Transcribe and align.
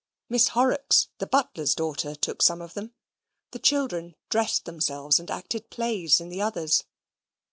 Miss 0.29 0.47
Horrocks, 0.47 1.09
the 1.19 1.27
butler's 1.27 1.75
daughter, 1.75 2.15
took 2.15 2.41
some 2.41 2.59
of 2.59 2.73
them. 2.73 2.95
The 3.51 3.59
children 3.59 4.15
dressed 4.31 4.65
themselves 4.65 5.19
and 5.19 5.29
acted 5.29 5.69
plays 5.69 6.19
in 6.19 6.29
the 6.29 6.41
others. 6.41 6.85